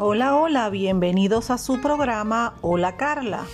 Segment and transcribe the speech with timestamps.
[0.00, 3.46] Hola, hola, bienvenidos a su programa Hola Carla.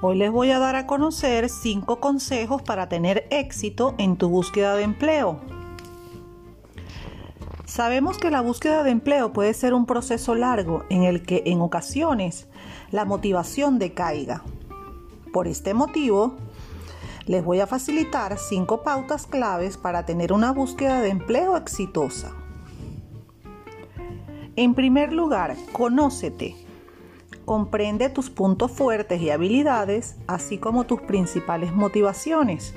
[0.00, 4.74] Hoy les voy a dar a conocer 5 consejos para tener éxito en tu búsqueda
[4.74, 5.38] de empleo.
[7.66, 11.60] Sabemos que la búsqueda de empleo puede ser un proceso largo en el que en
[11.60, 12.48] ocasiones
[12.90, 14.42] la motivación decaiga.
[15.30, 16.36] Por este motivo,
[17.26, 22.32] les voy a facilitar 5 pautas claves para tener una búsqueda de empleo exitosa.
[24.54, 26.54] En primer lugar, conócete.
[27.46, 32.74] Comprende tus puntos fuertes y habilidades, así como tus principales motivaciones.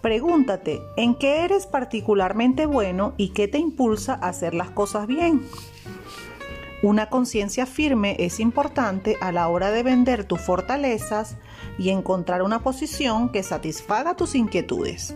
[0.00, 5.42] Pregúntate en qué eres particularmente bueno y qué te impulsa a hacer las cosas bien.
[6.82, 11.36] Una conciencia firme es importante a la hora de vender tus fortalezas
[11.78, 15.14] y encontrar una posición que satisfaga tus inquietudes.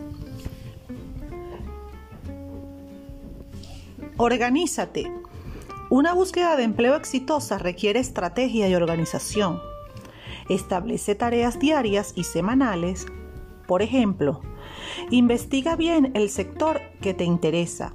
[4.16, 5.12] Organízate.
[5.90, 9.60] Una búsqueda de empleo exitosa requiere estrategia y organización.
[10.48, 13.06] Establece tareas diarias y semanales.
[13.66, 14.40] Por ejemplo,
[15.10, 17.92] investiga bien el sector que te interesa.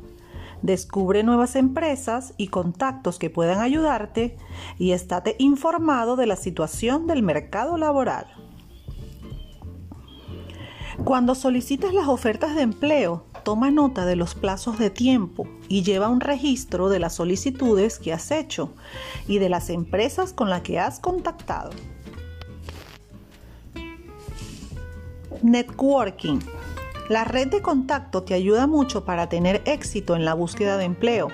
[0.62, 4.36] Descubre nuevas empresas y contactos que puedan ayudarte
[4.78, 8.28] y estate informado de la situación del mercado laboral.
[11.06, 16.08] Cuando solicitas las ofertas de empleo, toma nota de los plazos de tiempo y lleva
[16.08, 18.76] un registro de las solicitudes que has hecho
[19.28, 21.72] y de las empresas con las que has contactado.
[25.42, 26.38] Networking.
[27.10, 31.30] La red de contacto te ayuda mucho para tener éxito en la búsqueda de empleo.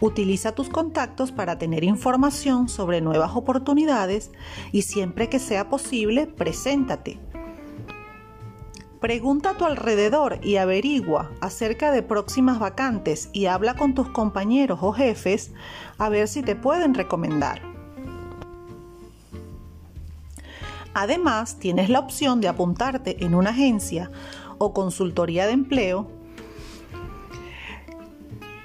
[0.00, 4.32] Utiliza tus contactos para tener información sobre nuevas oportunidades
[4.72, 7.20] y siempre que sea posible, preséntate
[9.04, 14.78] Pregunta a tu alrededor y averigua acerca de próximas vacantes y habla con tus compañeros
[14.80, 15.52] o jefes
[15.98, 17.60] a ver si te pueden recomendar.
[20.94, 24.10] Además, tienes la opción de apuntarte en una agencia
[24.56, 26.10] o consultoría de empleo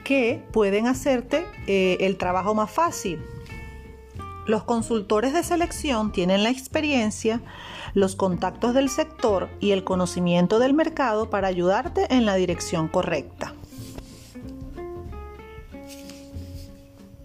[0.06, 3.22] que pueden hacerte eh, el trabajo más fácil.
[4.50, 7.40] Los consultores de selección tienen la experiencia
[7.94, 13.54] los contactos del sector y el conocimiento del mercado para ayudarte en la dirección correcta.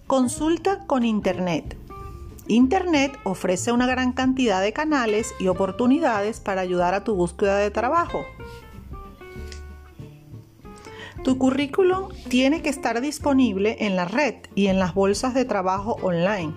[0.06, 1.78] Consulta con Internet.
[2.46, 7.70] Internet ofrece una gran cantidad de canales y oportunidades para ayudar a tu búsqueda de
[7.70, 8.26] trabajo.
[11.22, 15.96] Tu currículum tiene que estar disponible en la red y en las bolsas de trabajo
[16.02, 16.52] online.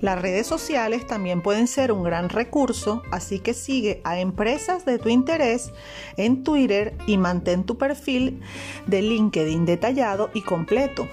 [0.00, 4.98] Las redes sociales también pueden ser un gran recurso, así que sigue a empresas de
[4.98, 5.72] tu interés
[6.16, 8.40] en Twitter y mantén tu perfil
[8.86, 11.06] de LinkedIn detallado y completo.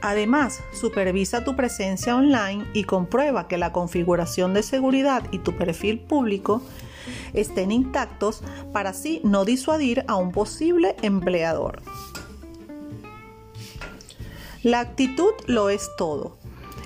[0.00, 6.00] Además, supervisa tu presencia online y comprueba que la configuración de seguridad y tu perfil
[6.00, 6.60] público
[7.32, 8.42] estén intactos
[8.72, 11.80] para así no disuadir a un posible empleador.
[14.62, 16.36] La actitud lo es todo.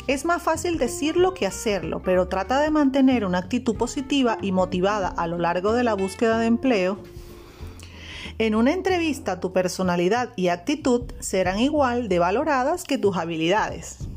[0.08, 5.08] Es más fácil decirlo que hacerlo, pero trata de mantener una actitud positiva y motivada
[5.08, 6.98] a lo largo de la búsqueda de empleo.
[8.38, 14.07] En una entrevista tu personalidad y actitud serán igual de valoradas que tus habilidades.